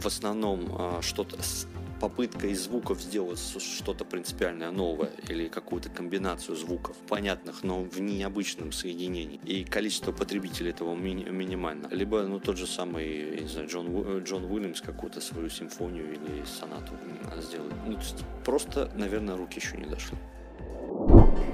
в 0.00 0.06
основном 0.06 0.68
а, 0.70 1.02
что-то 1.02 1.42
с 1.42 1.66
попыткой 2.00 2.54
звуков 2.54 3.00
сделать 3.00 3.40
что-то 3.58 4.04
принципиальное 4.04 4.70
новое 4.70 5.10
или 5.28 5.48
какую-то 5.48 5.88
комбинацию 5.88 6.54
звуков, 6.56 6.96
понятных, 7.08 7.62
но 7.62 7.82
в 7.82 7.98
необычном 8.00 8.72
соединении. 8.72 9.40
И 9.44 9.64
количество 9.64 10.12
потребителей 10.12 10.70
этого 10.70 10.94
ми- 10.94 11.24
минимально. 11.24 11.88
Либо, 11.90 12.22
ну, 12.22 12.38
тот 12.38 12.58
же 12.58 12.66
самый, 12.66 13.36
я 13.36 13.40
не 13.40 13.48
знаю, 13.48 13.68
Джон, 13.68 14.18
Джон 14.24 14.44
Уильямс 14.44 14.80
какую-то 14.82 15.20
свою 15.20 15.48
симфонию 15.48 16.12
или 16.12 16.44
сонату 16.44 16.92
сделать. 17.40 17.72
Ну, 17.86 17.94
то 17.94 18.00
есть 18.00 18.24
просто, 18.44 18.90
наверное, 18.94 19.36
руки 19.36 19.58
еще 19.58 19.76
не 19.78 19.86
дошли. 19.86 20.18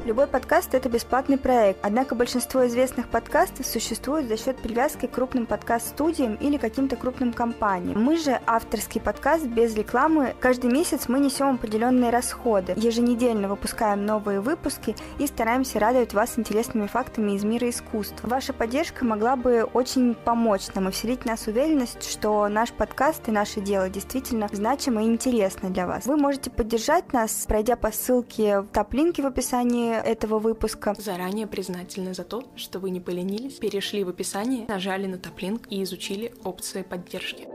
Любой 0.05 0.27
подкаст– 0.27 0.71
это 0.75 0.89
бесплатный 0.89 1.39
проект, 1.39 1.79
однако 1.81 2.17
большинство 2.17 2.67
известных 2.67 3.07
подкастов 3.07 3.65
существует 3.65 4.27
за 4.27 4.37
счет 4.37 4.57
привязки 4.57 5.07
к 5.07 5.13
крупным 5.13 5.47
подкаст-студиям 5.47 6.35
или 6.35 6.57
каким-то 6.57 6.97
крупным 6.97 7.33
компаниям. 7.33 8.03
Мы 8.03 8.17
же 8.17 8.41
авторский 8.45 9.01
подкаст 9.01 9.45
без 9.45 9.77
рекламы. 9.77 10.35
Каждый 10.41 10.73
месяц 10.73 11.09
мы 11.09 11.21
несем 11.21 11.55
определенные 11.55 12.11
расходы. 12.11 12.75
Еженедельно 12.77 13.49
выпускаем 13.49 14.05
новые 14.05 14.41
выпуски 14.41 14.97
и 15.21 15.27
стараемся 15.29 15.79
радовать 15.79 16.15
вас 16.15 16.37
интересными 16.37 16.89
фактами 16.89 17.33
из 17.33 17.45
мира 17.45 17.71
искусства. 17.71 18.27
Ваша 18.29 18.53
поддержка 18.53 19.05
могла 19.05 19.37
бы 19.37 19.63
очень 19.73 20.15
помочь 20.15 20.67
нам 20.75 20.89
и 20.89 20.91
вселить 20.91 21.23
в 21.23 21.27
нас 21.27 21.47
уверенность, 21.47 22.11
что 22.11 22.49
наш 22.49 22.73
подкаст 22.73 23.29
и 23.29 23.31
наше 23.31 23.61
дело 23.61 23.89
действительно 23.89 24.49
значимо 24.51 25.05
и 25.05 25.07
интересно 25.07 25.71
для 25.71 25.87
вас. 25.87 26.07
Вы 26.07 26.17
можете 26.17 26.51
поддержать 26.51 27.13
нас, 27.13 27.45
пройдя 27.47 27.77
по 27.77 27.93
ссылке 27.93 28.61
в 28.61 28.67
топ-линке 28.67 29.23
в 29.23 29.27
описании 29.27 29.72
этого 29.81 30.39
выпуска. 30.39 30.95
Заранее 30.99 31.47
признательны 31.47 32.15
за 32.15 32.25
то, 32.25 32.45
что 32.57 32.79
вы 32.79 32.91
не 32.91 33.01
поленились, 33.01 33.55
перешли 33.55 34.05
в 34.05 34.09
описание, 34.09 34.67
нажали 34.69 35.07
на 35.07 35.19
топлинк 35.19 35.67
и 35.71 35.83
изучили 35.83 36.35
опции 36.45 36.83
поддержки. 36.83 37.49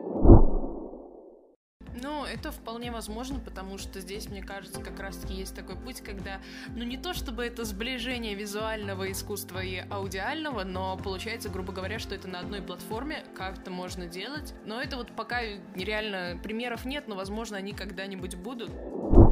Ну, 2.02 2.26
это 2.26 2.52
вполне 2.52 2.92
возможно, 2.92 3.40
потому 3.40 3.78
что 3.78 4.00
здесь, 4.00 4.30
мне 4.30 4.44
кажется, 4.44 4.82
как 4.82 5.00
раз-таки 5.00 5.34
есть 5.34 5.56
такой 5.56 5.76
путь, 5.76 6.02
когда, 6.02 6.40
ну, 6.76 6.84
не 6.84 6.98
то 6.98 7.14
чтобы 7.14 7.44
это 7.44 7.66
сближение 7.66 8.36
визуального 8.36 9.12
искусства 9.12 9.60
и 9.60 9.78
аудиального, 9.90 10.64
но 10.64 10.98
получается, 10.98 11.50
грубо 11.50 11.74
говоря, 11.74 11.98
что 12.00 12.14
это 12.14 12.28
на 12.28 12.40
одной 12.40 12.62
платформе, 12.62 13.24
как-то 13.36 13.72
можно 13.72 14.06
делать. 14.06 14.54
Но 14.66 14.80
это 14.82 14.98
вот 14.98 15.16
пока 15.16 15.42
реально 15.76 16.40
примеров 16.44 16.86
нет, 16.86 17.08
но, 17.08 17.16
возможно, 17.16 17.58
они 17.58 17.74
когда-нибудь 17.74 18.36
будут. 18.36 18.72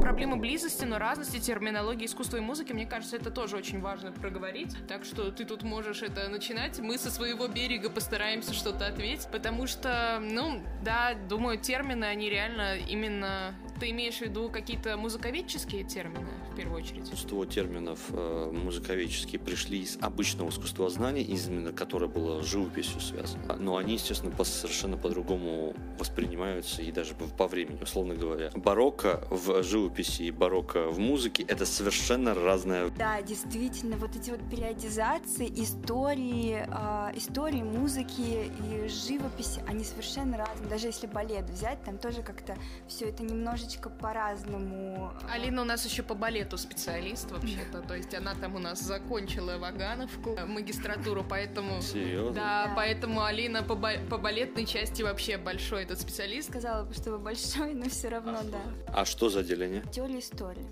Проблема 0.00 0.36
близости, 0.36 0.84
но 0.84 0.98
разности 0.98 1.38
терминологии 1.38 2.06
искусства 2.06 2.36
и 2.36 2.40
музыки, 2.40 2.72
мне 2.72 2.86
кажется, 2.86 3.16
это 3.16 3.30
тоже 3.30 3.56
очень 3.56 3.80
важно 3.80 4.12
проговорить. 4.12 4.76
Так 4.88 5.04
что 5.04 5.30
ты 5.30 5.44
тут 5.44 5.62
можешь 5.62 6.02
это 6.02 6.28
начинать. 6.28 6.78
Мы 6.78 6.98
со 6.98 7.10
своего 7.10 7.48
берега 7.48 7.90
постараемся 7.90 8.54
что-то 8.54 8.86
ответить, 8.86 9.28
потому 9.32 9.66
что, 9.66 10.18
ну, 10.20 10.62
да, 10.82 11.14
думаю, 11.28 11.58
термины, 11.58 12.04
они 12.04 12.30
реально 12.30 12.76
именно 12.78 13.54
ты 13.78 13.90
имеешь 13.90 14.18
в 14.18 14.22
виду 14.22 14.48
какие-то 14.48 14.96
музыковедческие 14.96 15.84
термины, 15.84 16.26
в 16.52 16.56
первую 16.56 16.82
очередь? 16.82 17.00
Большинство 17.00 17.44
терминов 17.44 18.00
э, 18.10 18.50
музыковедческие 18.52 19.38
пришли 19.38 19.80
из 19.80 19.98
обычного 20.00 20.48
искусствознания, 20.48 21.22
именно 21.22 21.72
которое 21.72 22.08
было 22.08 22.42
с 22.42 22.46
живописью 22.46 23.00
связано. 23.00 23.56
Но 23.56 23.76
они, 23.76 23.94
естественно, 23.94 24.32
по, 24.34 24.44
совершенно 24.44 24.96
по-другому 24.96 25.74
воспринимаются 25.98 26.82
и 26.82 26.90
даже 26.90 27.14
по 27.14 27.46
времени, 27.46 27.82
условно 27.82 28.14
говоря. 28.14 28.50
Барокко 28.54 29.26
в 29.30 29.62
живописи 29.62 30.22
и 30.22 30.30
барокко 30.30 30.88
в 30.88 30.98
музыке— 30.98 31.42
это 31.48 31.66
совершенно 31.66 32.34
разное. 32.34 32.90
Да, 32.96 33.20
действительно, 33.22 33.96
вот 33.96 34.16
эти 34.16 34.30
вот 34.30 34.40
периодизации, 34.50 35.48
истории, 35.48 36.66
э, 36.66 37.16
истории 37.16 37.62
музыки 37.62 38.50
и 38.70 38.88
живописи, 38.88 39.62
они 39.66 39.84
совершенно 39.84 40.38
разные. 40.38 40.68
Даже 40.68 40.86
если 40.86 41.06
балет 41.06 41.48
взять, 41.50 41.82
там 41.84 41.98
тоже 41.98 42.22
как-то 42.22 42.56
все 42.88 43.06
это 43.06 43.22
немножечко 43.22 43.65
немножечко 43.66 43.90
по-разному. 43.90 45.12
А, 45.28 45.32
Алина 45.34 45.62
у 45.62 45.64
нас 45.64 45.84
еще 45.84 46.02
по 46.02 46.14
балету 46.14 46.56
специалист 46.56 47.30
вообще-то, 47.30 47.82
то 47.82 47.94
есть 47.94 48.14
она 48.14 48.34
там 48.34 48.54
у 48.54 48.58
нас 48.58 48.80
закончила 48.80 49.58
Вагановку, 49.58 50.30
э, 50.36 50.44
магистратуру, 50.46 51.24
поэтому... 51.28 51.82
Серьезно? 51.82 52.32
Да, 52.32 52.66
да. 52.66 52.72
поэтому 52.76 53.24
Алина 53.24 53.62
по, 53.62 53.74
ба- 53.74 53.98
по 54.08 54.18
балетной 54.18 54.66
части 54.66 55.02
вообще 55.02 55.36
большой 55.36 55.84
этот 55.84 56.00
специалист. 56.00 56.48
Сказала 56.48 56.84
бы, 56.84 56.94
что 56.94 57.10
вы 57.12 57.18
большой, 57.18 57.74
но 57.74 57.88
все 57.88 58.08
равно, 58.08 58.38
а 58.40 58.44
да. 58.44 58.60
А 58.88 59.04
что 59.04 59.28
за 59.28 59.40
отделение? 59.40 59.82
Теория 59.92 60.20
истории. 60.20 60.66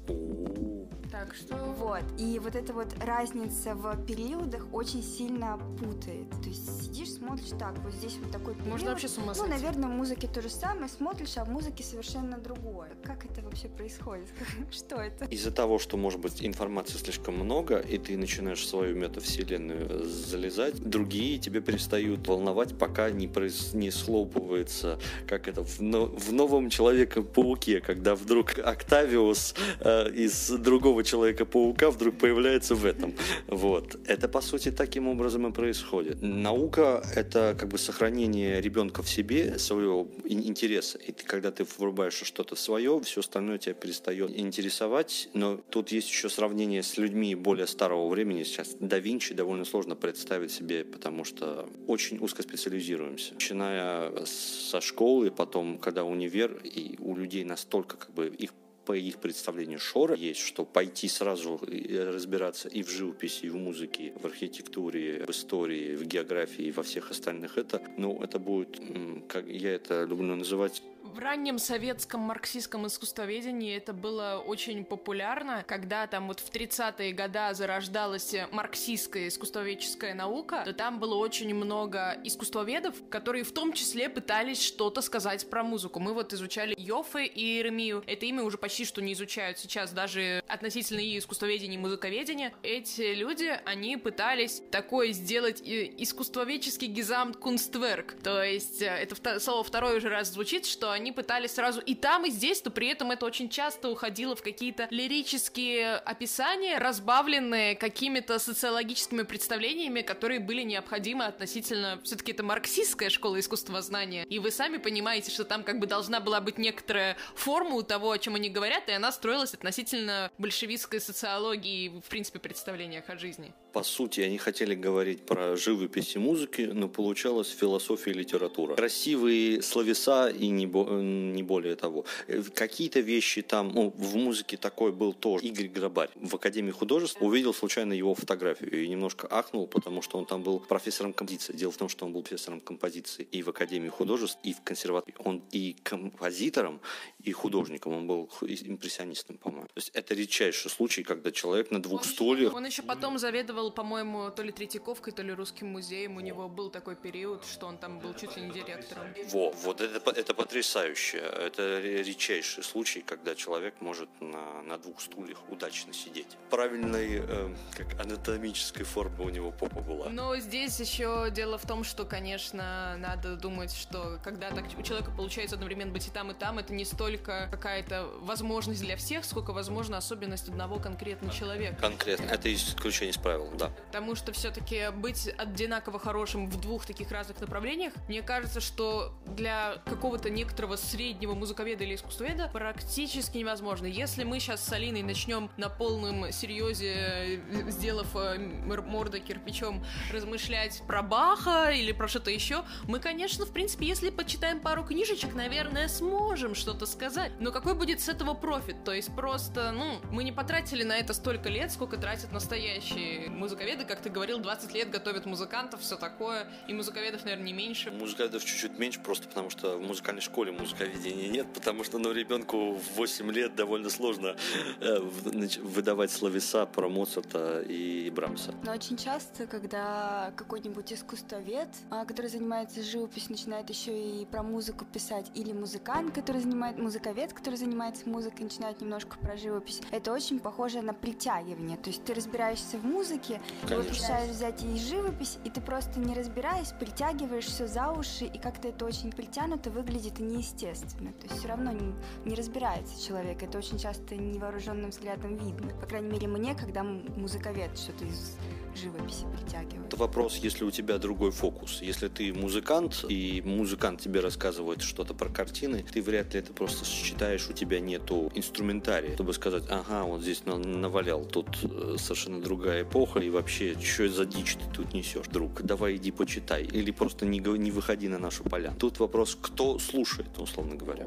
Так 1.25 1.35
что... 1.35 1.57
Вот. 1.79 2.03
И 2.19 2.39
вот 2.39 2.55
эта 2.55 2.73
вот 2.73 2.89
разница 3.03 3.75
в 3.75 3.97
периодах 4.05 4.67
очень 4.73 5.03
сильно 5.03 5.59
путает. 5.79 6.29
То 6.43 6.49
есть 6.49 6.83
сидишь, 6.83 7.13
смотришь 7.13 7.51
так, 7.59 7.79
вот 7.79 7.93
здесь 7.95 8.17
вот 8.23 8.31
такой 8.31 8.55
период. 8.55 8.71
Можно 8.73 8.91
вообще 8.91 9.09
с 9.09 9.17
ума 9.17 9.33
Ну, 9.37 9.47
наверное, 9.47 9.89
в 9.89 9.93
музыке 9.93 10.29
то 10.29 10.43
же 10.43 10.51
самое, 10.51 10.89
смотришь, 10.89 11.37
а 11.37 11.45
в 11.45 11.49
музыке 11.49 11.83
совершенно 11.83 12.39
другое. 12.39 12.91
Как 13.03 13.25
это 13.25 13.41
вообще 13.43 13.69
происходит? 13.69 14.27
Что 14.71 14.97
это? 14.97 15.25
Из-за 15.27 15.51
того, 15.51 15.79
что, 15.79 15.97
может 15.97 16.21
быть, 16.21 16.45
информации 16.45 16.99
слишком 16.99 17.37
много, 17.37 17.79
и 17.79 17.99
ты 17.99 18.19
начинаешь 18.19 18.61
в 18.61 18.69
свою 18.69 18.95
метавселенную 18.95 20.05
залезать, 20.05 20.77
другие 20.77 21.39
тебя 21.39 21.61
перестают 21.61 22.27
волновать, 22.29 22.77
пока 22.79 23.11
не, 23.11 23.29
проис... 23.29 23.73
не 23.73 23.91
слопывается, 23.91 24.99
как 25.27 25.49
это, 25.49 25.65
в, 25.65 25.81
но... 25.81 26.07
в 26.07 26.33
новом 26.33 26.69
Человеке-пауке, 26.69 27.81
когда 27.81 28.15
вдруг 28.15 28.59
Октавиус 28.59 29.55
э, 29.81 30.11
из 30.11 30.51
другого 30.51 31.05
Человека-паука 31.15 31.93
вдруг 31.93 32.19
появляется 32.19 32.75
в 32.75 32.85
этом. 32.85 33.15
Вот. 33.47 33.97
Это, 34.05 34.29
по 34.29 34.41
сути, 34.41 34.73
таким 34.73 35.07
образом 35.07 35.47
и 35.47 35.53
происходит. 35.53 36.21
Наука— 36.21 37.07
это 37.15 37.57
как 37.57 37.69
бы 37.69 37.79
сохранение 37.79 38.61
ребенка 38.61 39.05
в 39.05 39.09
себе, 39.09 39.61
своего 39.61 40.09
интереса. 40.25 40.99
И 40.99 41.13
ты, 41.13 41.25
когда 41.25 41.53
ты 41.53 41.65
врубаешь 41.79 42.15
что-то 42.15 42.57
свое, 42.57 43.01
все 43.05 43.21
остальное 43.21 43.59
тебя 43.59 43.75
перестает 43.75 44.37
интересовать. 44.37 45.29
Но 45.35 45.61
тут 45.71 45.93
есть 45.93 46.09
еще 46.09 46.29
сравнение 46.29 46.83
с 46.83 46.99
людьми 46.99 47.37
более 47.37 47.69
старого 47.69 48.09
времени. 48.09 48.43
Сейчас 48.43 48.75
да 48.81 48.99
Винчи 48.99 49.35
довольно 49.35 49.65
сложно 49.65 49.95
представить 49.95 50.51
себе, 50.51 50.85
потому 50.85 51.23
что 51.23 51.69
очень 51.87 52.19
узко 52.19 52.43
специализируемся. 52.43 53.35
Начиная 53.35 54.11
со 54.27 54.81
школы, 54.81 55.31
потом, 55.31 55.79
когда 55.79 56.03
универ, 56.03 56.61
и 56.65 56.97
у 56.99 57.15
людей 57.15 57.45
настолько 57.45 57.97
как 57.97 58.13
бы 58.13 58.27
их 58.27 58.51
по 58.85 58.93
их 58.93 59.19
представлению 59.19 59.79
Шора 59.79 60.15
есть, 60.15 60.41
что 60.41 60.65
пойти 60.65 61.09
сразу 61.09 61.61
разбираться 61.61 62.69
и 62.69 62.83
в 62.83 62.91
живописи, 62.91 63.47
и 63.47 63.51
в 63.51 63.57
музыке, 63.57 64.13
в 64.21 64.25
архитектуре, 64.27 65.25
в 65.27 65.31
истории, 65.31 65.97
в 65.97 66.05
географии, 66.05 66.67
и 66.67 66.73
во 66.73 66.83
всех 66.83 67.11
остальных, 67.11 67.59
это, 67.59 67.83
ну, 67.97 68.23
это 68.23 68.39
будет, 68.39 68.81
как 69.29 69.47
я 69.47 69.75
это 69.75 70.05
люблю 70.05 70.37
называть, 70.37 70.83
в 71.05 71.19
раннем 71.19 71.59
советском 71.59 72.23
марксистском 72.23 72.87
искусствоведении 72.87 73.77
это 73.77 73.93
было 73.93 74.43
очень 74.45 74.85
популярно, 74.85 75.63
когда 75.67 76.07
там 76.07 76.29
вот 76.29 76.41
в 76.41 76.51
30-е 76.51 77.13
годы 77.13 77.35
зарождалась 77.53 78.35
марксистская 78.51 79.29
искусствоведческая 79.29 80.15
наука, 80.15 80.63
то 80.65 80.73
там 80.73 80.99
было 80.99 81.17
очень 81.17 81.55
много 81.55 82.17
искусствоведов, 82.25 82.95
которые 83.11 83.45
в 83.45 83.53
том 83.53 83.73
числе 83.73 84.09
пытались 84.09 84.63
что-то 84.63 85.03
сказать 85.03 85.49
про 85.51 85.63
музыку. 85.63 86.01
Мы 86.01 86.15
вот 86.15 86.33
изучали 86.33 86.75
Йоффе 86.79 87.27
и 87.27 87.59
Еремию. 87.59 88.03
Это 88.07 88.25
имя 88.27 88.43
уже 88.43 88.57
почти 88.57 88.85
что 88.85 89.03
не 89.03 89.13
изучают 89.13 89.59
сейчас 89.59 89.93
даже 89.93 90.43
относительно 90.49 91.01
и 91.01 91.19
искусствоведения, 91.19 91.77
и 91.77 91.81
музыковедения. 91.81 92.55
Эти 92.63 93.15
люди, 93.15 93.61
они 93.67 93.97
пытались 93.97 94.63
такое 94.71 95.13
сделать 95.13 95.61
искусствоведческий 95.63 96.89
гизамт 96.89 97.37
кунстверк. 97.37 98.15
То 98.23 98.43
есть 98.43 98.81
э, 98.81 98.87
это 98.87 99.41
слово 99.41 99.65
второй 99.65 99.99
уже 99.99 100.09
раз 100.09 100.33
звучит, 100.33 100.65
что 100.67 100.94
они 100.95 101.13
пытались 101.13 101.53
сразу 101.53 101.81
и 101.81 101.95
там, 101.95 102.25
и 102.25 102.31
здесь, 102.31 102.65
но 102.65 102.71
при 102.71 102.89
этом 102.89 103.11
это 103.11 103.27
очень 103.27 103.49
часто 103.49 103.91
уходило 103.91 104.35
в 104.35 104.43
какие-то 104.43 104.89
лирические 104.91 105.97
описания, 105.97 106.79
разбавленные 106.79 107.77
какими-то 107.77 108.39
социологическими 108.39 109.23
представлениями, 109.23 110.01
которые 110.01 110.41
были 110.41 110.63
необходимы 110.63 111.27
относительно... 111.27 112.01
Все-таки 112.05 112.33
это 112.33 112.43
марксистская 112.43 113.11
школа 113.11 113.39
искусствознания, 113.41 114.25
и 114.25 114.39
вы 114.39 114.51
сами 114.51 114.79
понимаете, 114.79 115.31
что 115.31 115.45
там 115.45 115.63
как 115.63 115.79
бы 115.79 115.87
должна 115.87 116.21
была 116.21 116.41
быть 116.41 116.59
некоторая 116.59 117.17
форма 117.35 117.75
у 117.75 117.83
того, 117.83 118.11
о 118.11 118.19
чем 118.19 118.35
они 118.35 118.49
говорят, 118.49 118.89
и 118.89 118.93
она 118.93 119.13
строилась 119.13 119.55
относительно 119.55 120.31
большевистской 120.39 121.01
социологии 121.01 121.85
и, 121.85 121.89
в 121.89 122.09
принципе, 122.09 122.39
представлениях 122.39 123.09
о 123.09 123.17
жизни. 123.17 123.53
По 123.75 123.83
сути, 123.83 124.21
они 124.21 124.39
хотели 124.39 124.77
говорить 124.77 125.27
про 125.27 125.57
живопись 125.57 126.15
и 126.15 126.21
музыки, 126.21 126.63
но 126.63 126.89
получалось 126.89 127.49
философия 127.49 128.13
и 128.13 128.15
литература. 128.15 128.77
Красивые 128.77 129.63
словеса 129.63 130.29
и 130.29 130.47
не, 130.47 130.67
не 130.67 131.43
более 131.43 131.75
того. 131.75 132.05
Э, 132.29 132.41
какие-то 132.55 133.01
вещи 133.01 133.43
там, 133.43 133.73
ну, 133.75 133.93
в 133.97 134.15
музыке 134.15 134.57
такой 134.57 134.93
был 134.93 135.13
тоже 135.13 135.45
Игорь 135.47 135.67
Грабарь. 135.67 136.11
В 136.15 136.37
Академии 136.37 136.71
художеств 136.71 137.21
увидел 137.21 137.53
случайно 137.53 137.93
его 137.95 138.15
фотографию 138.15 138.85
и 138.85 138.87
немножко 138.87 139.27
ахнул, 139.29 139.67
потому 139.67 140.03
что 140.03 140.19
он 140.19 140.27
там 140.27 140.45
был 140.45 140.61
профессором 140.61 141.13
композиции. 141.13 141.53
Дело 141.53 141.73
в 141.73 141.77
том, 141.77 141.89
что 141.89 142.07
он 142.07 142.13
был 142.13 142.23
профессором 142.23 142.61
композиции 142.61 143.27
и 143.33 143.43
в 143.43 143.49
Академии 143.49 143.89
художеств, 143.89 144.39
и 144.45 144.53
в 144.53 144.61
консерватории. 144.63 145.17
Он 145.19 145.43
и 145.51 145.77
композитором, 145.83 146.81
и 147.25 147.33
художником. 147.33 147.93
Он 147.93 148.07
был 148.07 148.31
импрессионистом, 148.41 149.37
по-моему. 149.39 149.67
То 149.67 149.79
есть 149.79 149.91
это 149.95 150.15
редчайший 150.15 150.71
случай, 150.71 151.03
когда 151.03 151.33
человек 151.33 151.73
на 151.73 151.83
двух 151.83 152.03
он 152.03 152.07
стульях... 152.07 152.51
Еще, 152.51 152.57
он 152.57 152.67
еще 152.67 152.83
потом 152.83 153.19
заведовал, 153.19 153.64
по-моему, 153.71 154.31
то 154.31 154.43
ли 154.43 154.53
Третьяковкой, 154.53 155.13
то 155.13 155.23
ли 155.23 155.33
Русским 155.33 155.69
музеем. 155.69 156.17
У 156.17 156.21
него 156.21 156.49
был 156.49 156.71
такой 156.71 156.97
период, 156.97 157.45
что 157.45 157.67
он 157.67 157.79
там 157.79 157.99
был 157.99 158.15
чуть 158.15 158.37
ли 158.37 158.43
не 158.43 158.51
директором. 158.51 159.05
Во, 159.31 159.51
вот 159.51 159.81
это, 159.81 160.11
это 160.11 160.35
потрясающе. 160.35 161.19
Это 161.19 161.81
редчайший 161.81 162.63
случай, 162.63 163.03
когда 163.03 163.35
человек 163.35 163.75
может 163.81 164.09
на, 164.21 164.63
на 164.63 164.79
двух 164.79 165.01
стульях 165.01 165.39
удачно 165.49 165.93
сидеть. 165.93 166.37
Правильной, 166.51 167.23
э, 167.23 167.55
как 167.77 168.01
анатомической 168.01 168.85
формы 168.85 169.25
у 169.25 169.29
него 169.29 169.51
попа 169.51 169.81
была. 169.81 170.09
Но 170.09 170.37
здесь 170.37 170.81
еще 170.81 171.31
дело 171.31 171.59
в 171.59 171.67
том, 171.67 171.85
что, 171.85 172.05
конечно, 172.05 172.97
надо 172.99 173.37
думать, 173.37 173.73
что 173.73 174.19
когда 174.23 174.51
так 174.51 174.65
у 174.79 174.83
человека 174.83 175.11
получается 175.11 175.57
одновременно 175.57 175.93
быть 175.93 176.07
и 176.07 176.11
там, 176.11 176.31
и 176.31 176.35
там, 176.35 176.59
это 176.59 176.73
не 176.73 176.85
столько 176.85 177.49
какая-то 177.51 178.09
возможность 178.21 178.81
для 178.81 178.97
всех, 178.97 179.25
сколько, 179.25 179.53
возможно, 179.53 179.97
особенность 179.97 180.49
одного 180.49 180.79
конкретного 180.79 181.33
человека. 181.35 181.77
Конкретно. 181.81 182.25
Это 182.25 182.53
исключение 182.53 183.13
из 183.13 183.19
правил, 183.19 183.51
да. 183.55 183.71
Потому 183.87 184.15
что 184.15 184.33
все-таки 184.33 184.91
быть 184.95 185.29
одинаково 185.37 185.99
хорошим 185.99 186.49
в 186.49 186.61
двух 186.61 186.87
таких 186.87 187.11
разных 187.11 187.41
направлениях, 187.41 187.93
мне 188.09 188.23
кажется, 188.23 188.61
что 188.61 189.13
для 189.27 189.77
какого-то 189.87 190.31
некоторого 190.31 190.77
среднего 190.77 191.35
музыковеда 191.35 191.85
или 191.85 191.95
искусствоведа 191.95 192.51
практически 192.53 193.39
невозможно. 193.39 193.87
Если 193.87 194.25
мы 194.25 194.41
сейчас 194.41 194.65
с 194.65 194.73
Алиной 194.73 195.03
начнем 195.03 195.51
на 195.57 195.69
полном 195.69 196.33
серьезе, 196.33 197.41
сделав 197.69 198.09
э, 198.15 198.39
мордой 198.39 199.21
кирпичом, 199.21 199.85
размышлять 200.13 200.83
про 200.87 201.03
Баха 201.03 201.71
или 201.71 201.93
про 201.93 202.09
что-то 202.09 202.31
еще, 202.31 202.65
мы, 202.85 202.99
конечно, 202.99 203.47
в 203.47 203.53
принципе, 203.53 203.87
если 203.87 204.11
почитаем 204.11 204.61
пару 204.61 204.85
книжечек, 204.85 205.35
наверное, 205.35 205.89
сможем 205.89 206.55
что-то 206.55 206.87
сказать. 206.87 207.33
Но 207.41 207.53
какой 207.53 207.75
будет 207.75 208.01
с 208.01 208.09
этого 208.09 208.35
профит? 208.35 208.85
То 208.85 208.93
есть 208.93 209.15
просто, 209.15 209.73
ну, 209.73 210.01
мы 210.11 210.25
не 210.25 210.33
потратили 210.33 210.83
на 210.83 210.97
это 210.97 211.15
столько 211.15 211.49
лет, 211.49 211.71
сколько 211.73 211.97
тратят 211.97 212.33
настоящие 212.33 213.31
музыковеды. 213.45 213.85
Как 213.85 214.01
ты 214.01 214.09
говорил, 214.09 214.39
20 214.39 214.75
лет 214.75 214.91
готовят 214.91 215.27
музыкантов, 215.27 215.81
все 215.81 215.97
такое. 215.97 216.47
И 216.67 216.73
музыковедов, 216.73 217.25
наверное, 217.25 217.47
не 217.47 217.53
меньше. 217.53 217.91
Музыковедов 217.91 218.45
чуть-чуть 218.45 218.79
меньше, 218.79 219.01
просто 219.01 219.29
потому 219.29 219.51
что 219.51 219.77
в 219.77 219.83
музыкальной 219.83 220.23
школе 220.23 220.51
музыковедения 220.53 221.29
нет, 221.29 221.47
потому 221.53 221.85
что, 221.85 221.99
ну, 221.99 222.13
ребенку 222.13 222.75
в 222.75 222.97
8 222.97 223.31
лет 223.33 223.55
довольно 223.55 223.91
сложно 223.91 224.37
э, 224.81 224.99
выдавать 224.99 226.11
словеса 226.11 226.65
про 226.65 226.89
Моцарта 226.89 227.61
и 227.61 228.11
Брамса. 228.11 228.55
Но 228.63 228.73
очень 228.73 228.97
часто, 228.97 229.47
когда 229.47 230.33
какой-нибудь 230.37 230.93
искусствовед, 230.93 231.69
а, 231.91 232.05
который 232.05 232.29
занимается 232.29 232.83
живописью, 232.83 233.33
начинает 233.33 233.69
еще 233.69 233.93
и 233.93 234.25
про 234.25 234.43
музыку 234.43 234.87
писать, 234.87 235.31
или 235.35 235.53
музыкант, 235.53 236.15
который 236.15 236.41
занимает, 236.41 236.79
музыковед, 236.79 237.33
который 237.33 237.57
занимается 237.57 238.09
музыкой, 238.09 238.45
начинает 238.45 238.81
немножко 238.81 239.19
про 239.19 239.37
живопись, 239.37 239.81
это 239.91 240.13
очень 240.13 240.41
похоже 240.41 240.81
на 240.81 240.95
притягивание. 240.95 241.77
То 241.77 241.91
есть 241.91 242.05
ты 242.05 242.15
разбираешься 242.15 242.79
в 242.79 242.85
музыке, 242.85 243.34
Конечно. 243.63 243.77
вот 243.77 243.89
решаешь 243.91 244.31
взять 244.31 244.63
и 244.63 244.79
живопись, 244.79 245.39
и 245.45 245.51
ты 245.51 245.61
просто 245.61 246.01
не 246.01 246.15
разбираясь, 246.15 246.73
притягиваешь 246.73 247.47
все 247.47 247.67
за 247.67 247.91
уши, 247.91 248.25
и 248.25 248.39
как-то 248.39 248.69
это 248.69 248.85
очень 248.85 249.13
притянуто 249.13 249.71
выглядит 249.71 250.21
и 250.21 250.23
неестественно. 250.23 251.13
То 251.13 251.27
есть 251.27 251.39
все 251.39 251.49
равно 251.49 251.73
не, 251.73 251.95
не 252.25 252.35
разбирается 252.35 253.01
человек. 253.05 253.43
Это 253.43 253.59
очень 253.59 253.79
часто 253.79 254.17
невооруженным 254.17 254.91
взглядом 254.91 255.37
видно. 255.37 255.75
По 255.81 255.87
крайней 255.87 256.11
мере, 256.11 256.29
мне, 256.29 256.55
когда 256.55 256.83
музыковед 256.83 257.79
что-то 257.79 258.05
из 258.05 258.37
живописи 258.77 259.25
притягивает. 259.37 259.87
Это 259.87 259.97
вопрос, 259.97 260.37
если 260.37 260.65
у 260.65 260.71
тебя 260.71 260.99
другой 260.99 261.31
фокус. 261.31 261.81
Если 261.83 262.09
ты 262.09 262.33
музыкант, 262.33 263.05
и 263.09 263.43
музыкант 263.45 264.01
тебе 264.01 264.21
рассказывает 264.21 264.83
что-то 264.83 265.15
про 265.15 265.29
картины, 265.29 265.85
ты 265.91 266.03
вряд 266.03 266.35
ли 266.35 266.41
это 266.41 266.53
просто 266.53 266.85
считаешь, 266.85 267.49
у 267.49 267.53
тебя 267.53 267.81
нету 267.81 268.31
инструментария, 268.35 269.15
чтобы 269.15 269.33
сказать, 269.33 269.65
ага, 269.71 270.05
вот 270.05 270.23
здесь 270.23 270.43
навалял, 270.47 271.25
тут 271.25 271.59
э, 271.63 271.97
совершенно 271.99 272.41
другая 272.41 272.83
эпоха, 272.83 273.21
и 273.21 273.31
вообще, 273.31 273.79
что 273.81 274.09
за 274.09 274.27
дичь 274.27 274.57
ты 274.57 274.65
тут 274.73 274.95
несешь, 274.95 275.27
друг? 275.27 275.63
Давай 275.63 275.97
иди 275.97 276.11
почитай. 276.11 276.65
Или 276.65 276.91
просто 276.91 277.27
не, 277.27 277.39
не 277.39 277.71
выходи 277.71 278.09
на 278.09 278.19
нашу 278.19 278.45
поляну. 278.45 278.77
Тут 278.79 278.99
вопрос, 278.99 279.37
кто 279.41 279.79
слушает, 279.79 280.39
условно 280.39 280.77
говоря. 280.77 281.07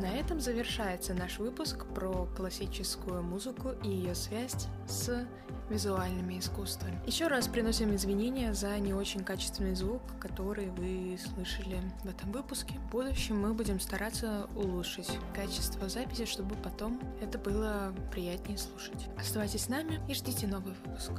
На 0.00 0.12
этом 0.18 0.40
завершается 0.40 1.14
наш 1.14 1.38
выпуск 1.38 1.86
про 1.94 2.26
классическую 2.36 3.22
музыку 3.22 3.70
и 3.82 3.88
ее 3.88 4.14
связь 4.14 4.66
с 4.88 5.26
визуальными 5.70 6.38
искусствами. 6.38 6.98
Еще 7.06 7.26
раз 7.26 7.48
приносим 7.48 7.94
извинения 7.94 8.54
за 8.54 8.78
не 8.78 8.94
очень 8.94 9.24
качественный 9.24 9.74
звук, 9.74 10.02
который 10.20 10.70
вы 10.70 11.18
слышали 11.18 11.80
в 12.02 12.08
этом 12.08 12.32
выпуске. 12.32 12.74
В 12.88 12.90
будущем 12.90 13.40
мы 13.40 13.54
будем 13.54 13.80
стараться 13.80 14.48
улучшить 14.54 15.18
качество 15.34 15.88
записи, 15.88 16.24
чтобы 16.24 16.54
потом 16.56 17.00
это 17.20 17.38
было 17.38 17.94
приятнее 18.12 18.58
слушать. 18.58 19.08
Оставайтесь 19.18 19.64
с 19.64 19.68
нами 19.68 20.00
и 20.08 20.14
ждите 20.14 20.46
новый 20.46 20.74
выпуск. 20.84 21.12